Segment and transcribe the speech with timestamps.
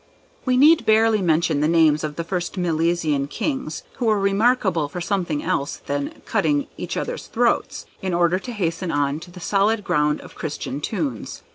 [0.45, 4.99] We need barely mention the names of the first Milesian kings, who were remarkable for
[4.99, 9.83] something else than cutting each other's throats, in order to hasten on to the solid
[9.83, 11.43] ground of Christian tunes.